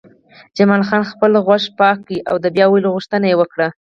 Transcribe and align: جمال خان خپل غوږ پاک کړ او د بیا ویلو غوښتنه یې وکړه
جمال 0.57 0.83
خان 0.87 1.03
خپل 1.11 1.31
غوږ 1.45 1.63
پاک 1.79 1.97
کړ 2.07 2.17
او 2.29 2.35
د 2.43 2.45
بیا 2.55 2.65
ویلو 2.67 2.93
غوښتنه 2.95 3.25
یې 3.31 3.35
وکړه 3.39 3.67